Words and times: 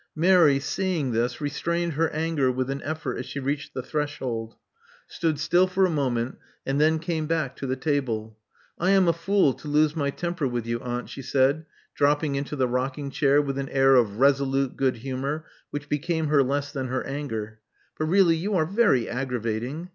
Mary, 0.15 0.59
seeing 0.59 1.11
this, 1.11 1.39
restrained 1.39 1.93
her 1.93 2.09
anger 2.09 2.51
with 2.51 2.71
an 2.71 2.81
effort 2.81 3.19
as 3.19 3.25
she 3.27 3.39
reached 3.39 3.75
the 3.75 3.83
threshold; 3.83 4.55
stood 5.05 5.37
still 5.37 5.67
for 5.67 5.85
a 5.85 5.91
moment; 5.91 6.39
and 6.65 6.81
then 6.81 6.97
came 6.97 7.27
back 7.27 7.55
to 7.55 7.67
the 7.67 7.75
table. 7.75 8.35
I 8.79 8.89
am 8.89 9.07
a 9.07 9.13
fool 9.13 9.53
to 9.53 9.67
lose 9.67 9.95
my 9.95 10.09
temper 10.09 10.47
with 10.47 10.65
you, 10.65 10.79
aunt," 10.79 11.09
she 11.09 11.21
said, 11.21 11.67
dropping 11.93 12.33
into 12.35 12.55
the 12.55 12.67
rocking 12.67 13.11
chair 13.11 13.39
with 13.43 13.59
an 13.59 13.69
air 13.69 13.93
of 13.93 14.17
resolute 14.17 14.75
good 14.75 14.95
humor, 14.95 15.45
which 15.69 15.87
became 15.87 16.29
her 16.29 16.41
less 16.41 16.71
than 16.71 16.87
her 16.87 17.03
anger; 17.05 17.59
but 17.99 18.05
really 18.05 18.35
you 18.35 18.55
are 18.55 18.65
very 18.65 19.07
aggravating. 19.07 19.89